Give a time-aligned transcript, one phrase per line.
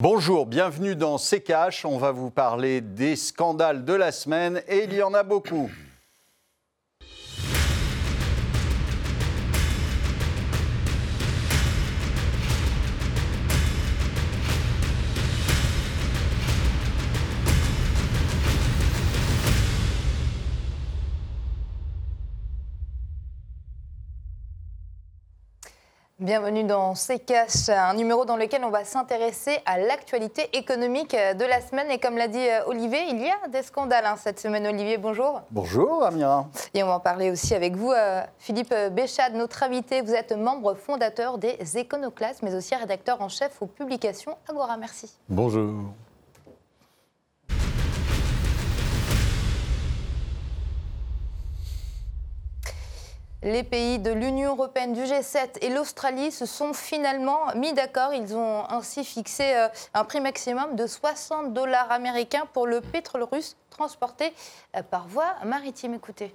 [0.00, 1.84] Bonjour, bienvenue dans CKH.
[1.84, 5.68] On va vous parler des scandales de la semaine et il y en a beaucoup.
[26.20, 31.60] Bienvenue dans CKH, un numéro dans lequel on va s'intéresser à l'actualité économique de la
[31.60, 31.92] semaine.
[31.92, 34.66] Et comme l'a dit euh, Olivier, il y a des scandales hein, cette semaine.
[34.66, 35.42] Olivier, bonjour.
[35.52, 36.48] Bonjour, Amira.
[36.74, 40.00] Et on va en parler aussi avec vous, euh, Philippe Béchade, notre invité.
[40.00, 44.76] Vous êtes membre fondateur des Éconoclastes, mais aussi rédacteur en chef aux publications Agora.
[44.76, 45.08] Merci.
[45.28, 45.70] Bonjour.
[53.50, 58.12] Les pays de l'Union européenne, du G7 et l'Australie se sont finalement mis d'accord.
[58.12, 63.22] Ils ont ainsi fixé euh, un prix maximum de 60 dollars américains pour le pétrole
[63.22, 64.34] russe transporté
[64.76, 65.94] euh, par voie maritime.
[65.94, 66.34] Écoutez.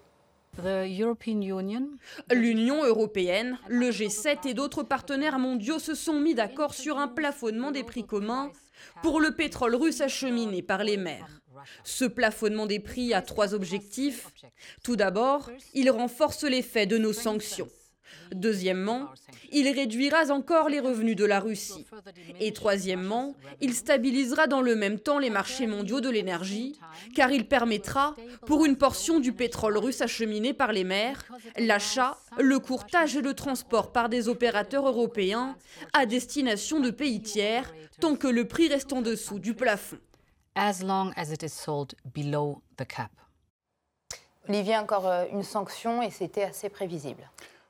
[2.31, 7.69] L'Union européenne, le G7 et d'autres partenaires mondiaux se sont mis d'accord sur un plafonnement
[7.69, 8.49] des prix communs
[9.03, 11.42] pour le pétrole russe acheminé par les mers.
[11.83, 14.27] Ce plafonnement des prix a trois objectifs.
[14.83, 17.69] Tout d'abord, il renforce l'effet de nos sanctions.
[18.33, 19.09] Deuxièmement,
[19.51, 21.85] il réduira encore les revenus de la Russie.
[22.39, 26.79] Et troisièmement, il stabilisera dans le même temps les marchés mondiaux de l'énergie,
[27.15, 31.25] car il permettra, pour une portion du pétrole russe acheminé par les mers,
[31.57, 35.55] l'achat, le courtage et le transport par des opérateurs européens
[35.93, 39.97] à destination de pays tiers, tant que le prix reste en dessous du plafond
[40.55, 43.11] as long as it is sold below the cap.
[44.49, 47.29] Olivier, encore euh, une sanction et c'était assez prévisible.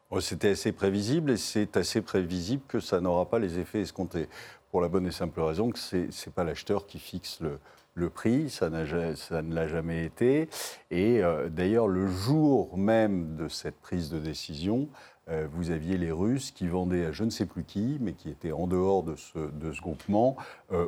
[0.10, 4.28] Oh, c'était assez prévisible et c'est assez prévisible que ça n'aura pas les effets escomptés.
[4.72, 7.60] Pour la bonne et simple raison que ce n'est pas l'acheteur qui fixe le,
[7.94, 8.72] le prix, ça,
[9.16, 10.50] ça, ne l'a jamais été.
[10.90, 14.90] Et euh, d'ailleurs, le jour même de cette prise de décision,
[15.30, 18.30] euh, vous aviez les Russes qui vendaient à je ne sais plus qui, mais qui
[18.30, 20.36] étaient en dehors de ce, de ce groupement,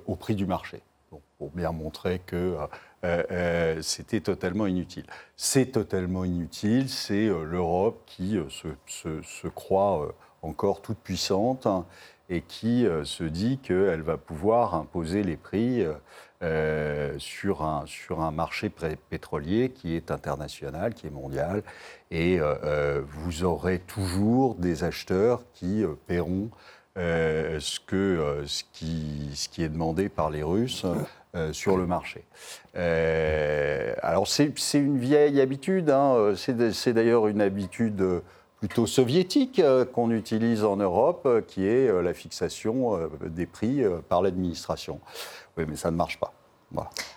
[0.08, 0.82] au prix du marché
[1.38, 2.58] pour bien montrer que
[3.06, 5.06] euh, euh, c'était totalement inutile.
[5.36, 11.86] C'est totalement inutile, c'est euh, l'Europe qui se, croit encore toute puissante hein,
[12.30, 15.86] et qui se dit qu'elle va pouvoir imposer les prix
[17.18, 18.72] sur, un, sur un marché
[19.10, 21.64] pétrolier qui est international, qui est mondial,
[22.10, 22.40] et
[23.08, 26.50] vous aurez toujours des acheteurs qui paieront
[26.96, 30.86] ce, que, ce, qui, ce qui est demandé par les Russes
[31.36, 32.24] euh, sur le marché.
[32.78, 36.34] Euh, alors c'est une vieille habitude, hein.
[36.36, 38.22] c'est d'ailleurs une habitude
[38.60, 45.02] plutôt soviétique euh, qu'on utilise en Europe, qui est la fixation des prix par l'administration.
[45.58, 46.32] Oui, mais ça ne marche pas.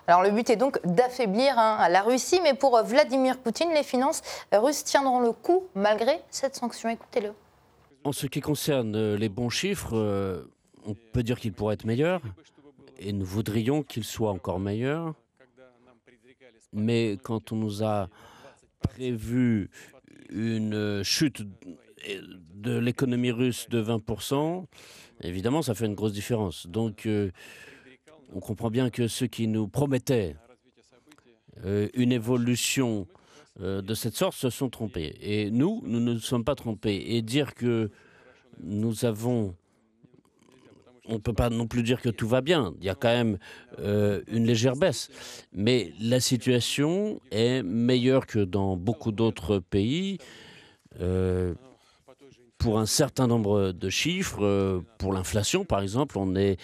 [0.08, 4.22] Alors le but est donc d'affaiblir hein, la Russie, mais pour Vladimir Poutine, les finances
[4.52, 6.88] russes tiendront le coup malgré cette sanction.
[6.88, 7.32] Écoutez-le.
[8.04, 10.46] En ce qui concerne les bons chiffres,
[10.84, 12.22] on peut dire qu'ils pourraient être meilleurs
[12.98, 15.14] et nous voudrions qu'il soit encore meilleur.
[16.72, 18.08] Mais quand on nous a
[18.80, 19.70] prévu
[20.30, 21.42] une chute
[22.54, 24.64] de l'économie russe de 20%,
[25.22, 26.66] évidemment, ça fait une grosse différence.
[26.66, 27.30] Donc, euh,
[28.32, 30.36] on comprend bien que ceux qui nous promettaient
[31.64, 33.06] euh, une évolution
[33.60, 35.16] euh, de cette sorte se sont trompés.
[35.20, 37.04] Et nous, nous ne nous sommes pas trompés.
[37.08, 37.90] Et dire que
[38.62, 39.54] nous avons
[41.10, 42.74] on ne peut pas non plus dire que tout va bien.
[42.80, 43.38] Il y a quand même
[43.78, 45.08] euh, une légère baisse.
[45.54, 50.18] Mais la situation est meilleure que dans beaucoup d'autres pays.
[51.00, 51.54] Euh,
[52.58, 56.58] pour un certain nombre de chiffres, pour l'inflation par exemple, on est,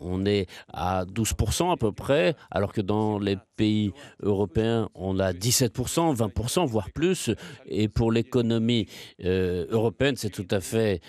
[0.00, 5.32] on est à 12% à peu près, alors que dans les pays européens, on a
[5.32, 7.30] 17%, 20%, voire plus.
[7.66, 8.88] Et pour l'économie
[9.22, 11.00] européenne, c'est tout à fait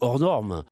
[0.00, 0.64] hors norme.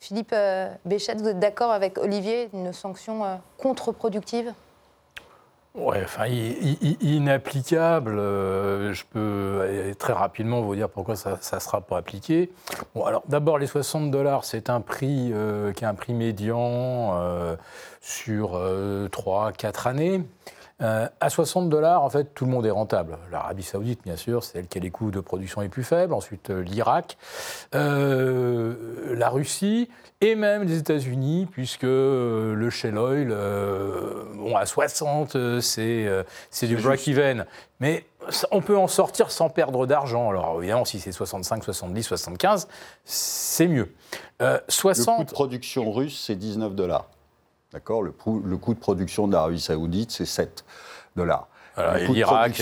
[0.00, 4.54] Philippe euh, Béchette, vous êtes d'accord avec Olivier, une sanction euh, contre-productive?
[5.74, 8.18] Oui, enfin, inapplicable.
[8.18, 12.50] Euh, je peux très rapidement vous dire pourquoi ça ne sera pas appliqué.
[12.94, 15.32] Bon, alors d'abord, les 60 dollars, c'est un prix
[15.76, 17.14] qui est un prix médian
[18.00, 20.22] sur 3-4 années.
[20.82, 23.18] Euh, à 60 dollars, en fait, tout le monde est rentable.
[23.30, 26.14] L'Arabie Saoudite, bien sûr, c'est elle qui a les coûts de production les plus faibles.
[26.14, 27.18] Ensuite, euh, l'Irak,
[27.74, 29.88] euh, la Russie
[30.20, 33.28] et même les États-Unis, puisque le shale oil,
[34.36, 36.24] bon, à 60, c'est
[36.62, 37.46] du break-even.
[37.80, 38.04] Mais
[38.50, 40.30] on peut en sortir sans perdre d'argent.
[40.30, 42.68] Alors évidemment, si c'est 65, 70, 75,
[43.04, 43.94] c'est mieux.
[44.42, 45.18] Euh, 60...
[45.18, 47.06] Le coût de production russe, c'est 19 dollars.
[47.72, 48.12] D'accord le,
[48.44, 50.64] le, coût de production de l'Arabie saoudite, c'est 7
[51.16, 51.48] dollars.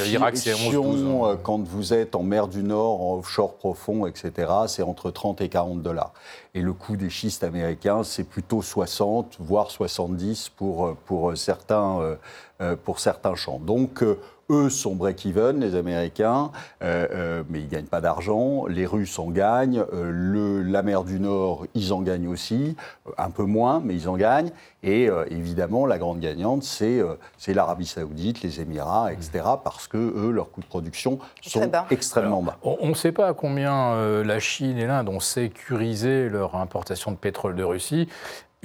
[0.05, 1.05] l'Irak, c'est 11 12.
[1.05, 5.40] Euh, quand vous êtes en mer du Nord, en offshore profond, etc., c'est entre 30
[5.40, 6.12] et 40 dollars.
[6.55, 12.16] Et le coût des schistes américains, c'est plutôt 60, voire 70 pour, pour, certains,
[12.60, 13.58] euh, pour certains champs.
[13.58, 14.05] Donc,
[14.50, 16.50] eux sont break-even, les Américains,
[16.82, 18.66] euh, euh, mais ils ne gagnent pas d'argent.
[18.66, 19.84] Les Russes en gagnent.
[19.92, 22.76] Euh, le, la mer du Nord, ils en gagnent aussi.
[23.18, 24.50] un peu moins, mais ils en gagnent.
[24.82, 27.02] Et évidemment, la grande gagnante, c'est
[27.48, 29.44] l'Arabie Saoudite, les Émirats, etc.
[29.64, 32.58] Parce que eux, leurs coûts de production sont extrêmement bas.
[32.62, 37.16] On ne sait pas à combien la Chine et l'Inde ont sécurisé leur importation de
[37.16, 38.08] pétrole de Russie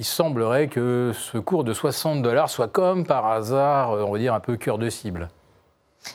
[0.00, 4.34] il semblerait que ce cours de 60 dollars soit comme par hasard, on va dire,
[4.34, 5.28] un peu cœur de cible.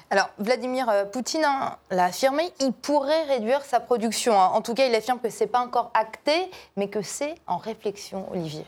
[0.10, 4.40] Alors, Vladimir euh, Poutine hein, l'a affirmé, il pourrait réduire sa production.
[4.40, 4.52] Hein.
[4.54, 7.58] En tout cas, il affirme que ce n'est pas encore acté, mais que c'est en
[7.58, 8.66] réflexion, Olivier.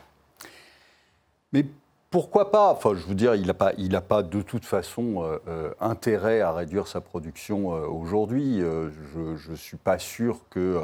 [1.52, 1.66] Mais
[2.10, 2.72] pourquoi pas?
[2.72, 3.72] Enfin, je veux dire, il n'a pas,
[4.08, 8.60] pas de toute façon euh, euh, intérêt à réduire sa production aujourd'hui.
[8.60, 10.80] je ne suis pas sûr que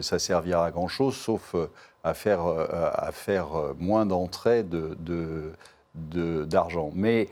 [0.00, 1.54] ça servira à grand-chose, sauf
[2.02, 6.88] à faire, à faire moins d'entrées d'argent.
[6.88, 7.28] De, mais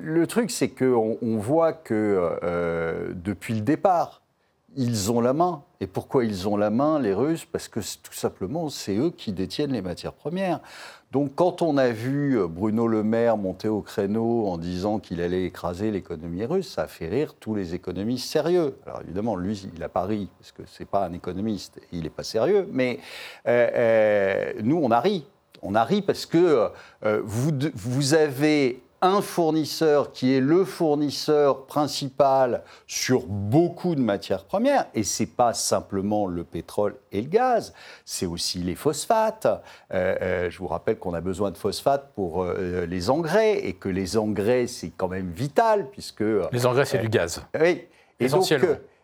[0.00, 4.22] le truc, c'est qu'on on voit que euh, depuis le départ,
[4.76, 5.62] ils ont la main.
[5.80, 7.46] Et pourquoi ils ont la main, les Russes?
[7.46, 10.60] Parce que tout simplement, c'est eux qui détiennent les matières premières.
[11.12, 15.44] Donc quand on a vu Bruno Le Maire monter au créneau en disant qu'il allait
[15.44, 18.76] écraser l'économie russe, ça a fait rire tous les économistes sérieux.
[18.84, 22.02] Alors évidemment, lui, il a pas ri, parce que ce n'est pas un économiste, il
[22.02, 22.98] n'est pas sérieux, mais
[23.46, 25.26] euh, nous, on a ri.
[25.62, 26.70] On a ri parce que
[27.02, 35.02] vous avez un fournisseur qui est le fournisseur principal sur beaucoup de matières premières, et
[35.02, 39.46] ce n'est pas simplement le pétrole et le gaz, c'est aussi les phosphates.
[39.46, 43.74] Euh, euh, je vous rappelle qu'on a besoin de phosphates pour euh, les engrais, et
[43.74, 46.24] que les engrais, c'est quand même vital, puisque...
[46.52, 47.42] Les engrais, c'est du gaz.
[47.60, 47.86] Oui.
[48.18, 48.52] Et donc,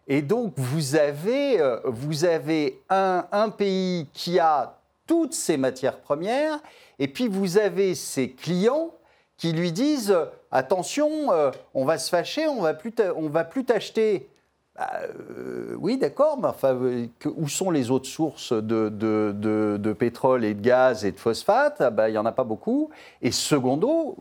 [0.09, 6.59] et donc, vous avez, vous avez un, un pays qui a toutes ces matières premières,
[6.99, 8.95] et puis vous avez ses clients
[9.43, 10.17] qui lui disent
[10.53, 14.29] attention, euh, on va se fâcher, on va plus on va plus t'acheter.
[14.77, 20.45] Bah, euh, oui, d'accord, mais enfin, euh, où sont les autres sources de, de, pétrole
[20.45, 21.81] et de gaz et de phosphate?
[21.81, 22.91] Ah, bah, Il n'y en a pas beaucoup.
[23.21, 24.17] Et secondo,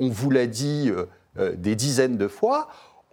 [0.00, 0.90] on vous l'a dit
[1.36, 2.68] des dizaines de fois,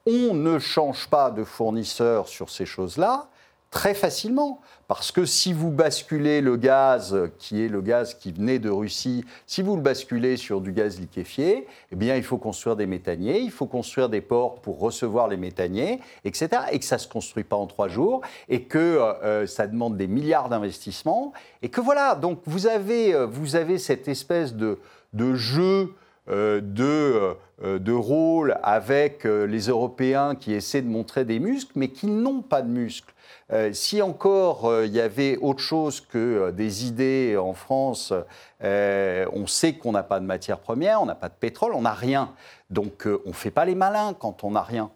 [0.05, 3.27] on ne change pas de fournisseur sur ces choses-là
[3.71, 4.59] très facilement.
[4.87, 9.23] Parce que si vous basculez le gaz, qui est le gaz qui venait de Russie,
[9.47, 13.39] si vous le basculez sur du gaz liquéfié, eh bien, il faut construire des méthaniers,
[13.39, 16.49] il faut construire des ports pour recevoir les méthaniers, etc.
[16.73, 19.95] Et que ça ne se construit pas en trois jours, et que euh, ça demande
[19.95, 21.31] des milliards d'investissements.
[21.61, 24.77] Et que voilà, donc vous avez, euh, vous avez cette espèce de,
[25.13, 25.87] de jeu euh,
[26.31, 32.41] de, de rôle avec les Européens qui essaient de montrer des muscles, mais qui n'ont
[32.41, 33.13] pas de muscles.
[33.51, 38.13] Euh, si encore euh, il y avait autre chose que euh, des idées en France,
[38.61, 41.93] on sait qu'on n'a pas de matière première, on n'a pas de pétrole, on n'a
[41.93, 42.33] rien.
[42.69, 44.91] Donc on ne fait pas les malins quand on n'a rien.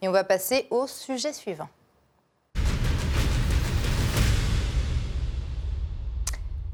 [0.00, 1.68] Et on va passer au sujet suivant.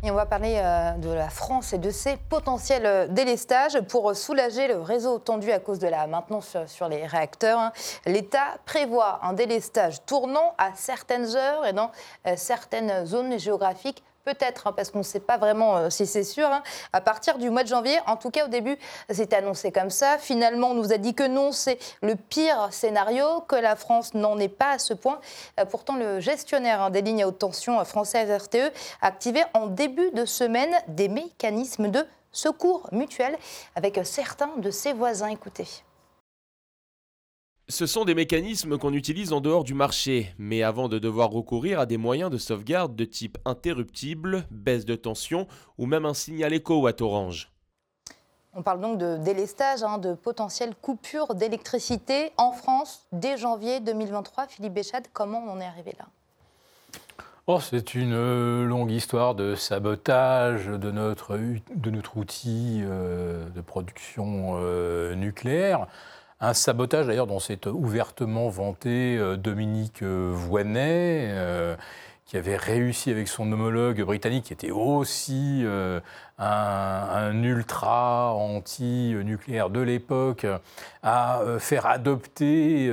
[0.05, 3.81] On va parler euh, de la France et de ses potentiels euh, délestages.
[3.89, 7.73] Pour soulager le réseau tendu à cause de la maintenance sur les réacteurs, hein.
[8.07, 11.91] l'État prévoit un délestage tournant à certaines heures et dans
[12.29, 16.25] euh, certaines zones géographiques peut-être, hein, parce qu'on ne sait pas vraiment euh, si c'est
[16.25, 16.63] sûr, hein.
[16.93, 17.99] à partir du mois de janvier.
[18.07, 18.77] En tout cas, au début,
[19.11, 20.19] c'était annoncé comme ça.
[20.19, 24.39] Finalement, on nous a dit que non, c'est le pire scénario, que la France n'en
[24.39, 25.21] est pas à ce point.
[25.59, 29.43] Euh, pourtant, le gestionnaire hein, des lignes à haute tension euh, française RTE a activé
[29.55, 33.37] en début de semaine des mécanismes de secours mutuel
[33.75, 35.29] avec certains de ses voisins.
[35.29, 35.67] Écoutez.
[37.71, 41.81] Ce sont des mécanismes qu'on utilise en dehors du marché, mais avant de devoir recourir
[41.81, 45.47] à des moyens de sauvegarde de type interruptible, baisse de tension
[45.77, 47.53] ou même un signal écho à Orange.
[48.55, 54.47] On parle donc de délestage, hein, de potentielles coupures d'électricité en France dès janvier 2023.
[54.47, 56.07] Philippe Béchade, comment on en est arrivé là?
[57.47, 61.39] Oh, C'est une euh, longue histoire de sabotage de notre,
[61.75, 65.87] de notre outil euh, de production euh, nucléaire.
[66.41, 71.75] Un sabotage d'ailleurs dont s'est ouvertement vanté euh, Dominique euh, Voynet, euh,
[72.27, 76.03] qui avait réussi avec son homologue britannique, qui était aussi un,
[76.39, 80.47] un, ultra anti-nucléaire de l'époque,
[81.03, 82.91] à faire adopter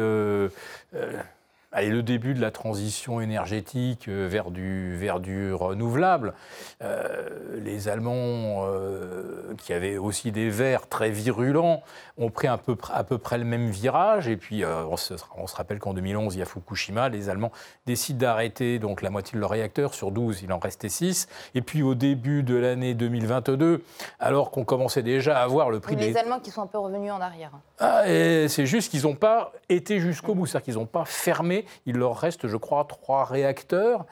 [1.77, 6.33] Allez, le début de la transition énergétique euh, vers du, vers du renouvelable.
[6.81, 11.83] Euh, les Allemands, euh, qui avaient aussi des verts très virulents,
[12.17, 14.29] ont pris un peu, à peu près le même virage.
[14.29, 17.09] Et puis, on se, on, se, rappelle qu'en 2011, il y a Fukushima.
[17.09, 17.51] Les Allemands
[17.85, 19.93] décident d'arrêter donc la moitié de leurs réacteurs.
[19.93, 21.27] Sur 12, il en restait 6.
[21.55, 23.83] Et puis, au début de l'année 2022,
[24.21, 26.17] alors qu'on commençait déjà à voir le prix les des...
[26.17, 27.51] Allemands qui sont un peu revenus en arrière.
[27.79, 30.45] Ah, c'est juste qu'ils n'ont pas été jusqu'au bout.
[30.45, 34.05] C'est-à-dire qu'ils n'ont pas fermé il leur reste, je crois, trois réacteurs.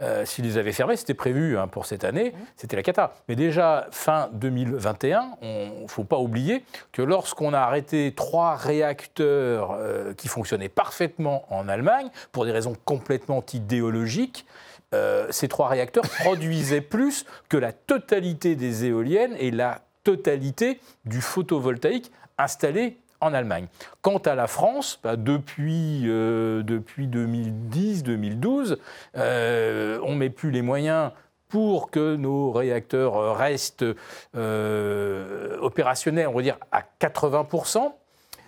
[0.00, 3.14] Euh, S'ils les avaient fermés, c'était prévu hein, pour cette année, c'était la cata.
[3.28, 9.72] Mais déjà, fin 2021, il ne faut pas oublier que lorsqu'on a arrêté trois réacteurs
[9.72, 14.46] euh, qui fonctionnaient parfaitement en Allemagne, pour des raisons complètement idéologiques,
[14.94, 21.20] euh, ces trois réacteurs produisaient plus que la totalité des éoliennes et la totalité du
[21.20, 23.66] photovoltaïque installé en Allemagne.
[24.02, 28.76] Quant à la France, bah, depuis, euh, depuis 2010-2012,
[29.16, 31.10] euh, on ne met plus les moyens
[31.48, 33.84] pour que nos réacteurs restent
[34.36, 37.48] euh, opérationnels, on va dire, à 80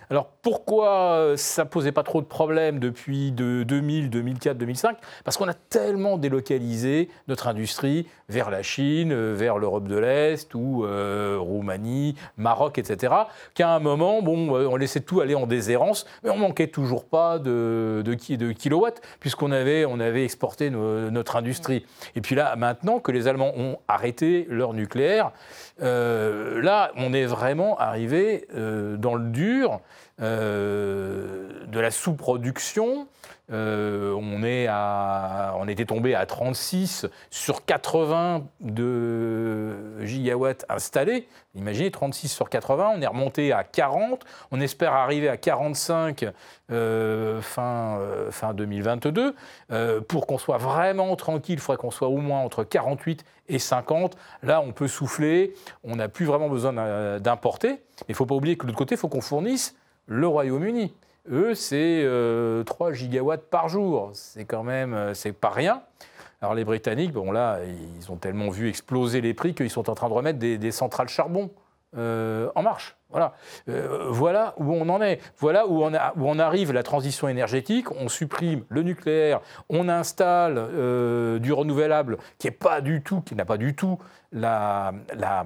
[0.09, 5.37] alors pourquoi euh, ça posait pas trop de problèmes depuis de 2000, 2004, 2005 Parce
[5.37, 10.85] qu'on a tellement délocalisé notre industrie vers la Chine, euh, vers l'Europe de l'Est ou
[10.85, 13.13] euh, Roumanie, Maroc, etc.
[13.53, 17.39] Qu'à un moment, bon, on laissait tout aller en déshérence, mais on manquait toujours pas
[17.39, 18.03] de,
[18.57, 21.85] kilowatts puisqu'on avait, on avait exporté notre industrie.
[22.15, 25.31] Et puis là, maintenant que les Allemands ont arrêté leur nucléaire,
[25.79, 29.81] là, on est vraiment arrivé dans le dur.
[30.21, 33.07] Euh, de la sous-production.
[33.51, 41.27] Euh, on, était tombé à 36 sur 80 de gigawatts installés.
[41.55, 44.23] Imaginez 36 sur 80, on est remonté à 40.
[44.51, 46.25] On espère arriver à 45
[46.71, 47.99] euh, fin,
[48.31, 49.35] fin 2022.
[50.07, 54.15] pour qu'on soit vraiment tranquille, il faudrait qu'on soit au moins entre 48 et 50.
[54.43, 56.73] Là, on peut souffler, on n'a plus vraiment besoin
[57.19, 57.81] d'importer.
[58.07, 60.93] Il ne faut pas oublier que de l'autre côté, il faut qu'on fournisse le Royaume-Uni.
[61.31, 62.01] Eux, c'est
[62.65, 64.11] 3 euh, gigawatts par jour.
[64.13, 65.83] C'est quand même, euh, c'est pas rien.
[66.41, 69.95] Alors les Britanniques, bon là, ils ont tellement vu exploser les prix qu'ils sont en
[69.95, 71.51] train de remettre des, centrales charbon
[71.95, 72.97] euh, en marche.
[73.09, 73.33] Voilà.
[73.67, 75.21] voilà où on en est.
[75.37, 77.91] Voilà où on, où on, arrive la transition énergétique.
[77.91, 79.39] On supprime le nucléaire,
[79.69, 80.55] on installe
[81.39, 83.99] du renouvelable qui n'a pas du tout
[84.33, 85.45] la, la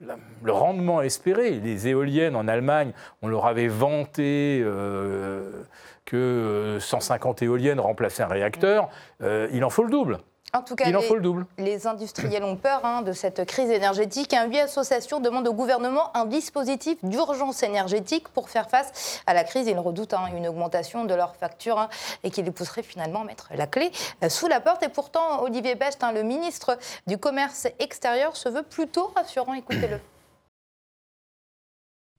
[0.00, 1.52] le rendement espéré.
[1.52, 5.64] Les éoliennes en Allemagne, on leur avait vanté euh,
[6.04, 8.88] que 150 éoliennes remplaçaient un réacteur.
[9.22, 10.18] Euh, il en faut le double.
[10.56, 11.46] En tout cas, il en les, faut le double.
[11.58, 14.32] les industriels ont peur hein, de cette crise énergétique.
[14.32, 19.44] Un huit associations demandent au gouvernement un dispositif d'urgence énergétique pour faire face à la
[19.44, 19.66] crise.
[19.66, 21.90] Ils redoutent hein, une augmentation de leurs factures hein,
[22.24, 23.90] et qui les pousserait finalement à mettre la clé
[24.24, 24.82] euh, sous la porte.
[24.82, 29.52] Et pourtant, Olivier Best, le ministre du Commerce extérieur, se veut plutôt rassurant.
[29.52, 30.00] Écoutez-le.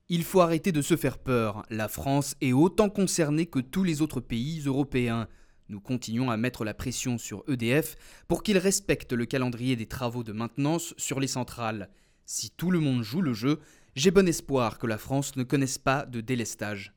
[0.08, 1.64] Il faut arrêter de se faire peur.
[1.70, 5.26] La France est autant concernée que tous les autres pays européens.
[5.68, 7.96] Nous continuons à mettre la pression sur EDF
[8.26, 11.90] pour qu'il respecte le calendrier des travaux de maintenance sur les centrales.
[12.24, 13.60] Si tout le monde joue le jeu,
[13.94, 16.94] j'ai bon espoir que la France ne connaisse pas de délestage.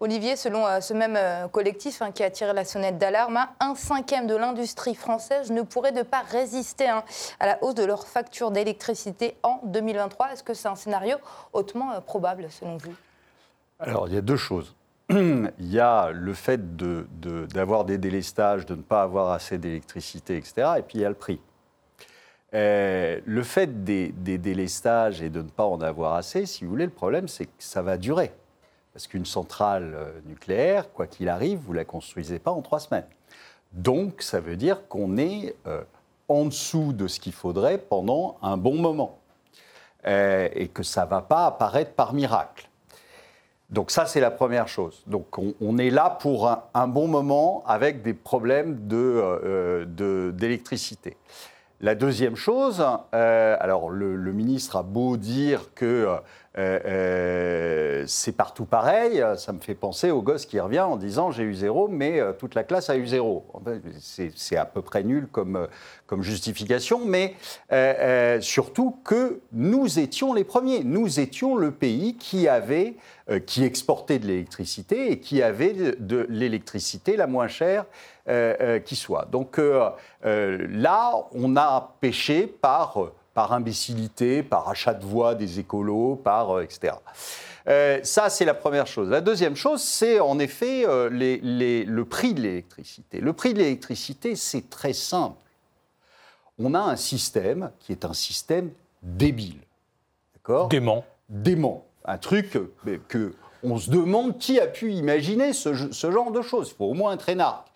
[0.00, 3.50] Olivier, selon euh, ce même euh, collectif hein, qui a tiré la sonnette d'alarme, hein,
[3.60, 7.04] un cinquième de l'industrie française ne pourrait ne pas résister hein,
[7.40, 10.32] à la hausse de leurs factures d'électricité en 2023.
[10.32, 11.16] Est-ce que c'est un scénario
[11.52, 12.94] hautement euh, probable selon vous?
[13.78, 14.74] Alors, il y a deux choses.
[15.10, 20.36] il y a le fait d'avoir de, des délestages, de ne pas avoir assez d'électricité,
[20.36, 20.72] etc.
[20.78, 21.40] Et puis il y a le prix.
[22.52, 26.86] le fait des, des, délestages et de ne pas en avoir assez, si vous voulez,
[26.86, 28.32] le problème, c'est que ça va durer.
[28.96, 32.80] Parce qu'une centrale euh, nucléaire, quoi qu'il arrive, vous ne la construisez pas en trois
[32.80, 33.04] semaines.
[33.72, 35.82] Donc, ça veut dire qu'on est euh,
[36.30, 39.18] en dessous de ce qu'il faudrait pendant un bon moment.
[40.06, 42.70] Euh, et que ça ne va pas apparaître par miracle.
[43.70, 45.02] Donc ça, c'est la première chose.
[45.06, 48.76] Donc on, est là pour un, bon moment avec des problèmes
[50.36, 51.10] d'électricité.
[51.10, 51.16] De,
[51.80, 56.20] la deuxième chose, alors le, ministre a beau dire que
[56.58, 59.22] euh, euh, c'est partout pareil.
[59.36, 62.32] Ça me fait penser au gosse qui revient en disant j'ai eu zéro, mais euh,
[62.32, 63.46] toute la classe a eu zéro.
[64.00, 65.68] C'est à peu près nul comme,
[66.06, 67.34] comme justification, mais
[68.40, 70.82] surtout que nous étions les premiers.
[70.82, 72.96] Nous étions le pays qui avait,
[73.44, 77.84] qui exportait de l'électricité et qui avait de l'électricité la moins chère
[78.84, 79.26] qui soit.
[79.30, 79.60] Donc
[80.22, 82.98] là, on a péché par,
[83.34, 86.94] par imbécilité, par achat de voix des écolos, par etc.
[88.02, 89.10] ça, c'est la première chose.
[89.10, 93.20] La deuxième chose, c'est en effet le prix de l'électricité.
[93.20, 95.36] Le prix de l'électricité, c'est très simple.
[96.58, 98.70] On a un système qui est un système
[99.02, 99.60] débile.
[100.34, 100.68] D'accord?
[100.68, 101.04] Dément.
[101.28, 101.84] Dément.
[102.04, 102.58] Un truc
[103.08, 106.70] que, on se demande qui a pu imaginer ce, genre de choses.
[106.70, 107.66] Il faut au moins être énarque.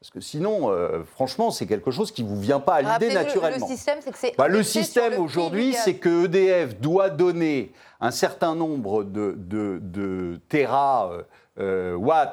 [0.00, 3.12] Parce que sinon, euh, franchement, c'est quelque chose qui ne vous vient pas à l'idée
[3.12, 3.66] naturellement.
[3.66, 4.36] Le, système, c'est que c'est.
[4.38, 10.40] Bah, le système aujourd'hui, c'est que EDF doit donner un certain nombre de, de, de
[10.54, 11.22] euh,
[11.58, 12.26] euh,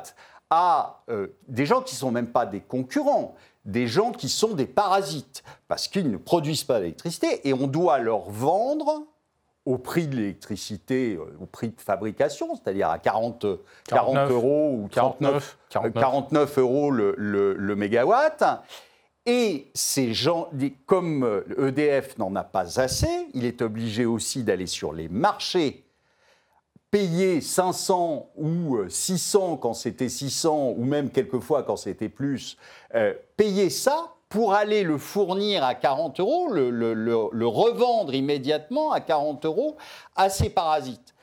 [0.52, 1.02] à
[1.48, 3.34] des gens qui ne sont même pas des concurrents,
[3.66, 7.98] des gens qui sont des parasites, parce qu'ils ne produisent pas d'électricité et on doit
[7.98, 9.08] leur vendre
[9.66, 13.46] au prix de l'électricité, euh, au prix de fabrication, c'est-à-dire à 40,
[13.88, 16.58] 40 euros ou 49, 49.
[16.60, 18.44] euros le, le, mégawatt.
[19.26, 20.50] Et ces gens,
[20.86, 25.10] comme EDF euh, e n'en a pas assez, il est obligé aussi d'aller sur les
[25.10, 25.84] marchés,
[26.92, 32.58] payer 500 ou 600 euh, quand c'était 600, ou même quelquefois quand c'était plus,
[33.36, 39.78] payer ça pour aller le fournir à 40 euros, le, revendre immédiatement à 40 euros
[40.16, 41.14] à ces parasites.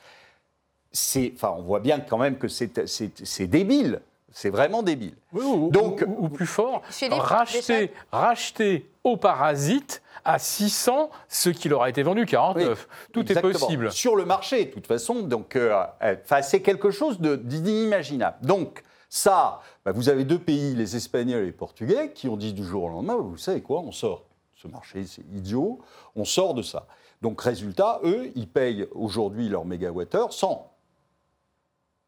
[1.33, 4.01] Enfin, on voit bien quand même que c'est débile.
[4.35, 5.13] C'est vraiment débile.
[5.31, 6.81] ou, Donc, ou, plus fort,
[7.11, 12.87] racheter, racheter aux parasites à 600 ce qui leur a été vendu 49.
[13.11, 13.91] Tout est possible.
[13.91, 15.21] Sur le marché, de toute façon.
[15.21, 18.37] Donc, euh, euh, c'est quelque chose d'inimaginable.
[18.41, 22.53] Donc, ça, bah, vous avez deux pays, les Espagnols et les Portugais, qui ont dit
[22.53, 24.25] du jour au lendemain, vous savez quoi, on sort.
[24.55, 25.79] Ce marché, c'est idiot,
[26.15, 26.87] on sort de ça.
[27.21, 30.69] Donc résultat, eux, ils payent aujourd'hui leur mégawattheure 100.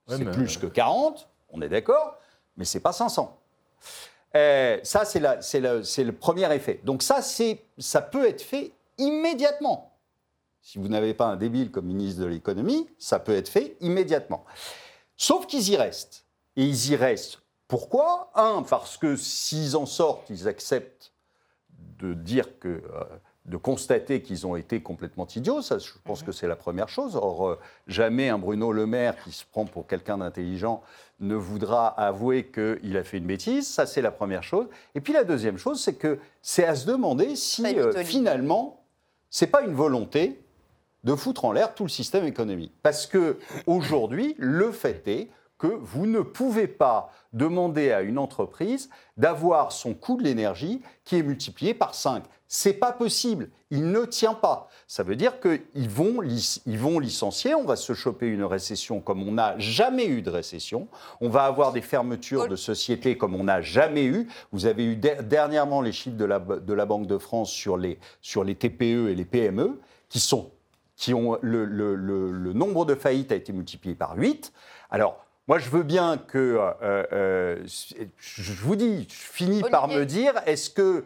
[0.07, 2.17] C'est plus que 40, on est d'accord,
[2.57, 3.37] mais c'est pas 500.
[4.35, 6.81] Euh, ça, c'est le premier effet.
[6.83, 9.93] Donc ça, ça peut être fait immédiatement.
[10.61, 14.45] Si vous n'avez pas un débile comme ministre de l'économie, ça peut être fait immédiatement.
[15.15, 16.25] Sauf qu'ils y restent.
[16.55, 17.41] Et ils y restent.
[17.67, 21.13] Pourquoi Un, parce que s'ils en sortent, ils acceptent
[21.99, 22.67] de dire que.
[22.69, 23.03] Euh,
[23.45, 27.15] de constater qu'ils ont été complètement idiots, ça, je pense que c'est la première chose.
[27.15, 30.81] Or, euh, jamais un Bruno Le Maire qui se prend pour quelqu'un d'intelligent
[31.19, 33.67] ne voudra avouer qu'il a fait une bêtise.
[33.67, 34.67] Ça, c'est la première chose.
[34.95, 38.83] Et puis la deuxième chose, c'est que c'est à se demander si euh, finalement,
[39.29, 40.41] c'est pas une volonté
[41.03, 42.73] de foutre en l'air tout le système économique.
[42.81, 43.37] Parce que
[43.67, 49.93] aujourd'hui, le fait est que vous ne pouvez pas demander à une entreprise d'avoir son
[49.93, 52.23] coût de l'énergie qui est multiplié par 5.
[52.47, 53.49] C'est pas possible.
[53.71, 54.69] Il ne tient pas.
[54.87, 57.55] Ça veut dire qu'ils vont, ils vont licencier.
[57.55, 60.87] On va se choper une récession comme on n'a jamais eu de récession.
[61.21, 64.27] On va avoir des fermetures de sociétés comme on n'a jamais eu.
[64.51, 67.97] Vous avez eu dernièrement les chiffres de la, de la Banque de France sur les,
[68.21, 70.51] sur les TPE et les PME qui sont
[70.97, 74.53] qui ont le, le, le nombre de faillites a été multiplié par 8.
[74.89, 76.57] Alors, moi, je veux bien que.
[76.81, 77.63] Euh, euh,
[78.17, 81.05] je vous dis, je finis par me dire est-ce que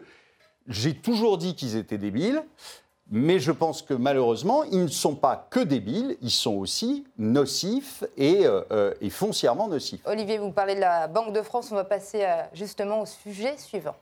[0.66, 2.42] j'ai toujours dit qu'ils étaient débiles
[3.12, 8.04] mais je pense que malheureusement, ils ne sont pas que débiles, ils sont aussi nocifs
[8.16, 10.00] et, euh, et foncièrement nocifs.
[10.04, 13.96] Olivier, vous parlez de la Banque de France, on va passer justement au sujet suivant.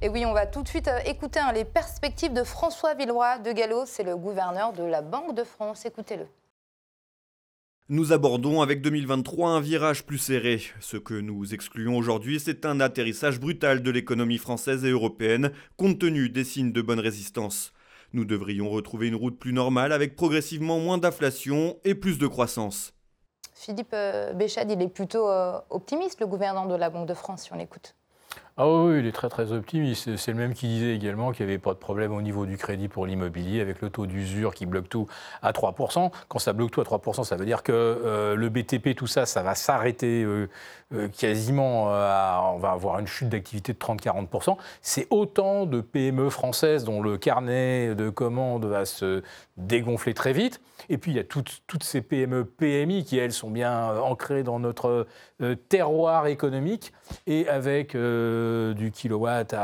[0.00, 3.38] Et oui, on va tout de suite euh, écouter hein, les perspectives de François Villeroy
[3.38, 5.86] de Gallo, c'est le gouverneur de la Banque de France.
[5.86, 6.24] Écoutez-le.
[7.88, 10.60] Nous abordons avec 2023 un virage plus serré.
[10.78, 15.98] Ce que nous excluons aujourd'hui, c'est un atterrissage brutal de l'économie française et européenne, compte
[15.98, 17.72] tenu des signes de bonne résistance.
[18.12, 22.94] Nous devrions retrouver une route plus normale avec progressivement moins d'inflation et plus de croissance.
[23.52, 27.42] Philippe euh, Béchade, il est plutôt euh, optimiste, le gouverneur de la Banque de France,
[27.42, 27.96] si on l'écoute.
[28.60, 30.16] Ah oui, il est très très optimiste.
[30.16, 32.56] C'est le même qui disait également qu'il n'y avait pas de problème au niveau du
[32.56, 35.06] crédit pour l'immobilier avec le taux d'usure qui bloque tout
[35.42, 36.10] à 3%.
[36.26, 39.26] Quand ça bloque tout à 3%, ça veut dire que euh, le BTP, tout ça,
[39.26, 40.48] ça va s'arrêter euh,
[40.92, 41.84] euh, quasiment.
[41.84, 44.56] on va avoir une chute d'activité de 30-40%.
[44.82, 49.22] C'est autant de PME françaises dont le carnet de commandes va se
[49.56, 50.60] dégonfler très vite.
[50.88, 54.42] Et puis il y a toutes, toutes ces PME, PMI qui, elles, sont bien ancrées
[54.42, 55.06] dans notre
[55.68, 56.92] terroir économique
[57.28, 57.94] et avec
[58.76, 59.54] du kilowatt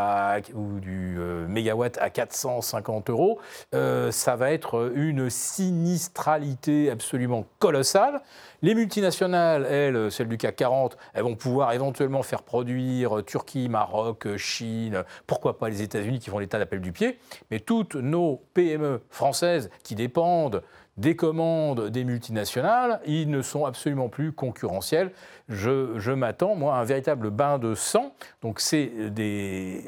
[0.54, 3.38] ou du euh, mégawatt à 450 euros,
[3.74, 8.22] euh, ça va être une sinistralité absolument colossale.
[8.62, 14.36] Les multinationales, elles, celles du CAC 40, elles vont pouvoir éventuellement faire produire Turquie, Maroc,
[14.36, 17.18] Chine, pourquoi pas les États-Unis qui font l'état d'appel du pied,
[17.50, 20.62] mais toutes nos PME françaises qui dépendent
[20.96, 25.12] des commandes des multinationales, ils ne sont absolument plus concurrentiels.
[25.48, 28.12] Je, m'attends, moi, à un véritable bain de sang.
[28.42, 28.90] Donc c'est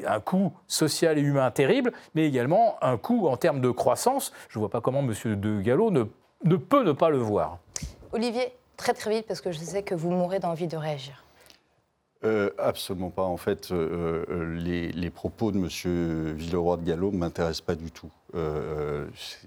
[0.05, 4.33] un coût social et humain terrible, mais également un coût en termes de croissance.
[4.49, 5.13] Je ne vois pas comment M.
[5.35, 6.03] De Gallo ne,
[6.43, 7.59] ne peut ne pas le voir.
[8.11, 11.23] Olivier, très très vite, parce que je sais que vous mourrez d'envie de réagir.
[12.23, 13.23] Euh, absolument pas.
[13.23, 16.35] En fait, euh, euh, les, propos de M.
[16.35, 18.09] Villeroy de Gallo ne m'intéressent pas du tout.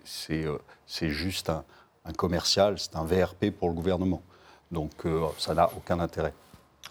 [0.05, 4.23] c'est juste un commercial, c'est un VRP pour le gouvernement.
[4.71, 5.05] Donc
[5.39, 6.33] ça n'a aucun intérêt.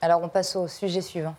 [0.02, 1.36] Alors on passe au sujet suivant.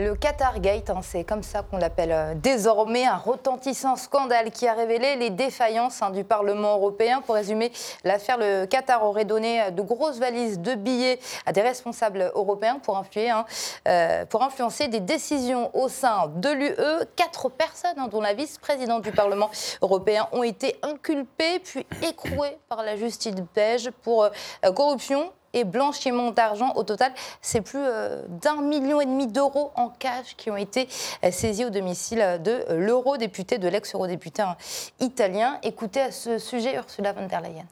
[0.00, 4.66] Le Qatar Gate, hein, c'est comme ça qu'on l'appelle euh, désormais, un retentissant scandale qui
[4.66, 7.20] a révélé les défaillances hein, du Parlement européen.
[7.20, 7.70] Pour résumer,
[8.02, 12.78] l'affaire, le Qatar aurait donné euh, de grosses valises de billets à des responsables européens
[12.78, 13.44] pour, hein,
[13.88, 17.04] euh, influencer des décisions au sein de l'UE.
[17.14, 19.50] Quatre personnes, dont la vice-présidente du Parlement
[19.82, 24.30] européen, ont été inculpées puis écrouées par la justice belge pour
[24.74, 26.72] corruption et blanchiment d'argent.
[26.76, 30.88] Au total, c'est plus euh, d'un million et demi d'euros en cash qui ont été
[31.24, 34.56] euh, saisis au domicile de l'eurodéputé, de l'ex-eurodéputé hein,
[35.00, 35.58] italien.
[35.62, 37.66] Écoutez à ce sujet Ursula von der Leyen.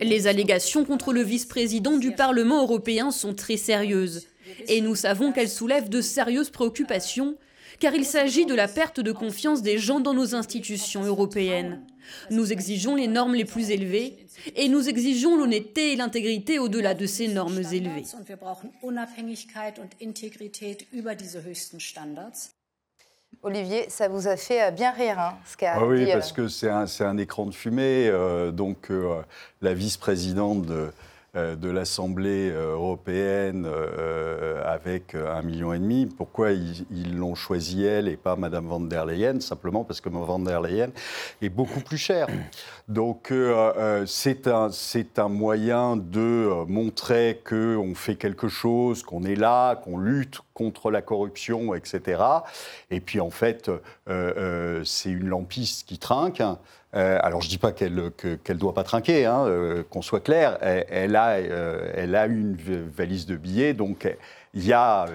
[0.00, 4.26] Les allégations contre le vice-président du Parlement européen sont très sérieuses.
[4.66, 7.36] Et nous savons qu'elles soulèvent de sérieuses préoccupations,
[7.78, 11.80] car il s'agit de la perte de confiance des gens dans nos institutions européennes.
[12.30, 17.06] Nous exigeons les normes les plus élevées et nous exigeons l'honnêteté et l'intégrité au-delà de
[17.06, 18.04] ces normes élevées.
[23.44, 26.34] Olivier, ça vous a fait euh, bien rire, hein, ce qu'a ah Oui, parce euh,
[26.34, 28.08] que c'est un, un, écran de fumée.
[28.08, 28.90] Euh, donc,
[29.60, 30.90] la vice-présidente de, euh,
[31.34, 36.04] de l'Assemblée euh, européenne euh, avec un million et demi.
[36.04, 39.40] Pourquoi ils l'ont choisi elle et pas Madame van der Leyen?
[39.40, 40.90] Simplement parce que Mme van der Leyen
[41.40, 42.26] est beaucoup plus chère.
[42.88, 43.32] Donc
[44.06, 44.68] c'est un,
[45.16, 51.02] un moyen de montrer qu'on fait quelque chose, qu'on est là, qu'on lutte contre la
[51.02, 52.22] corruption, etc.
[52.90, 53.70] Et puis en fait,
[54.06, 56.42] c'est une lampiste qui trinque.
[56.94, 60.20] Euh, alors je ne dis pas qu'elle ne doit pas trinquer, hein, euh, qu'on soit
[60.20, 64.06] clair, elle, a, euh, elle a une valise de billets, donc
[64.52, 65.06] il y, y a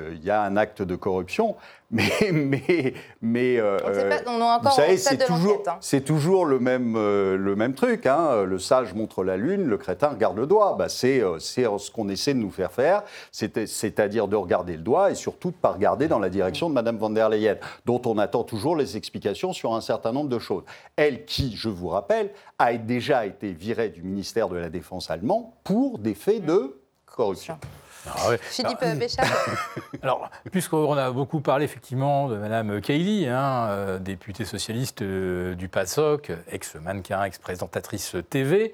[0.41, 1.55] un acte de corruption.
[1.89, 3.78] Mais, mais, mais euh,
[4.26, 5.78] on, encore vous savez, c'est toujours, hein.
[5.80, 8.06] c'est toujours le même, euh, le même truc.
[8.06, 8.43] Hein.
[8.43, 10.76] Le sage montre la lune, le crétin regarde le doigt.
[10.78, 14.84] Bah, c'est, euh, c'est ce qu'on essaie de nous faire faire, c'est-à-dire de regarder le
[14.84, 17.56] doigt et surtout de ne pas regarder dans la direction de Mme van der Leyen,
[17.86, 20.63] dont on attend toujours les explications sur un certain nombre de choses.
[20.97, 25.54] Elle qui, je vous rappelle, a déjà été virée du ministère de la Défense allemand
[25.63, 27.58] pour des faits de corruption.
[28.05, 29.25] Ah Philippe alors, Béchard.
[30.01, 35.67] alors, puisqu'on a beaucoup parlé effectivement de Mme Kaili, hein, euh, députée socialiste euh, du
[35.67, 38.73] PASOK, ex-mannequin, ex-présentatrice TV.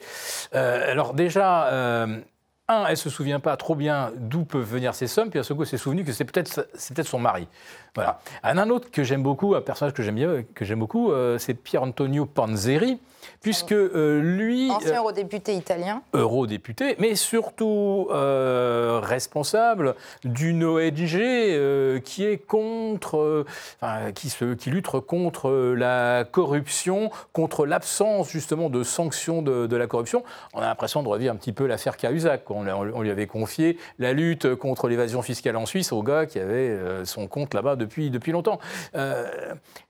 [0.55, 1.69] Euh, alors déjà,
[2.67, 5.43] un, elle ne se souvient pas trop bien d'où peuvent venir ces sommes, puis à
[5.43, 7.47] ce coup, elle s'est souvenu que c'est peut-être peut son mari.
[7.95, 8.19] Voilà.
[8.43, 11.79] Un, autre que j'aime beaucoup, un personnage que j'aime bien, que j'aime beaucoup, c'est Pier
[11.79, 12.99] Antonio Panzeri,
[13.41, 14.71] puisque euh, lui...
[14.71, 16.01] Ancien euh, eurodéputé italien.
[16.13, 23.45] Eurodéputé, mais surtout euh, responsable d'une ONG qui est contre,
[23.81, 29.87] enfin, qui, se, qui lutte contre la corruption, contre l'absence justement de sanctions de, la
[29.87, 30.23] corruption.
[30.53, 32.49] On a l'impression de revivre un petit peu l'affaire Cahuzac.
[32.49, 36.39] On, on, lui avait confié la lutte contre l'évasion fiscale en Suisse au gars qui
[36.39, 38.59] avait son compte là-bas depuis, depuis longtemps.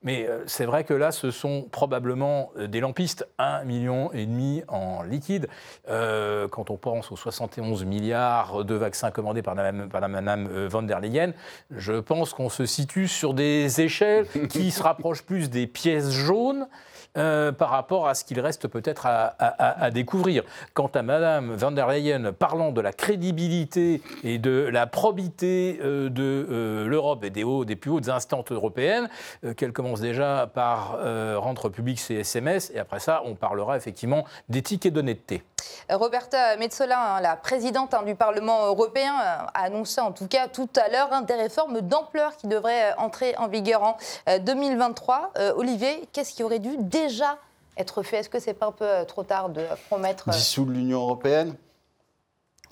[0.03, 5.03] mais c'est vrai que là, ce sont probablement des lampistes 1,5 million et demi en
[5.03, 5.47] liquide.
[5.89, 10.67] Euh, quand on pense aux 71 milliards de vaccins commandés par Mme, par Madame euh,
[10.69, 11.33] van der Leyen,
[11.71, 16.67] je pense qu'on se situe sur des échelles qui se rapprochent plus des pièces jaunes
[17.15, 20.43] euh, par rapport à ce qu'il reste peut-être à, découvrir.
[20.73, 26.09] Quant à Madame van der Leyen parlant de la crédibilité et de la probité euh,
[26.09, 29.09] de euh, l'Europe et des, plus hautes instances européennes,
[29.57, 30.99] qu'elle commence déjà par
[31.37, 35.43] rendre public ses SMS, et après ça, on parlera effectivement d'éthique et d'honnêteté.
[35.89, 40.69] Roberta Metsola, hein, la présidente hein, du Parlement européen, a annoncé en tout cas tout
[40.75, 43.97] à l'heure hein, des réformes d'ampleur qui devraient entrer en vigueur en
[44.39, 45.33] 2023.
[45.55, 47.37] Olivier, qu'est-ce qui aurait dû déjà
[47.77, 48.17] être fait.
[48.17, 51.55] Est-ce que c'est pas un peu euh, trop tard de promettre euh, Dissoudre l'Union européenne.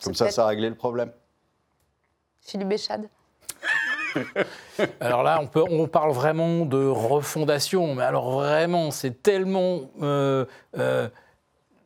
[0.03, 1.11] Comme ça, ça a réglé le problème.
[2.41, 3.07] Philippe Béchade.
[4.99, 10.45] Alors là, on, peut, on, parle vraiment de refondation, mais alors vraiment, c'est tellement euh,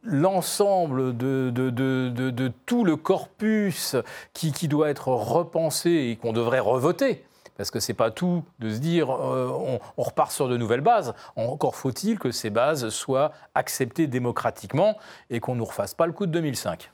[0.02, 3.96] l'ensemble de, de, de, de, tout le corpus
[4.34, 7.24] qui, qui doit être repensé et qu'on devrait revoter
[7.58, 10.82] Parce que c'est pas tout de se dire euh, on, on, repart sur de nouvelles
[10.82, 11.14] bases.
[11.36, 14.98] Encore faut-il que ces bases soient acceptées démocratiquement
[15.30, 16.92] et qu'on ne nous refasse pas le coup de 2005.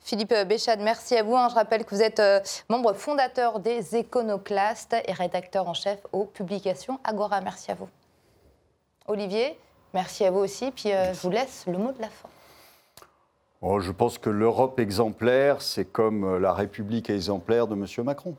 [0.00, 1.36] Philippe Béchade, merci à vous.
[1.48, 2.20] Je rappelle que vous êtes
[2.68, 7.40] membre fondateur des Éconoclastes et rédacteur en chef aux publications Agora.
[7.40, 7.88] Merci à vous.
[9.06, 9.56] Olivier,
[9.94, 10.72] merci à vous aussi.
[10.72, 12.28] Puis je vous laisse le mot de la fin.
[13.60, 17.86] Oh, je pense que l'Europe exemplaire, c'est comme la République exemplaire de M.
[18.04, 18.34] Macron.